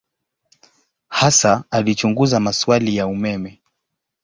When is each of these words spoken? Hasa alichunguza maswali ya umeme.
Hasa 1.09 1.63
alichunguza 1.71 2.39
maswali 2.39 2.95
ya 2.95 3.07
umeme. 3.07 3.61